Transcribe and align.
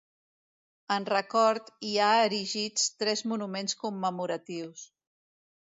En 0.95 1.05
record 1.11 1.69
hi 1.89 1.93
ha 1.99 2.09
erigits 2.23 2.89
tres 3.03 3.25
monuments 3.35 3.79
commemoratius. 3.87 4.93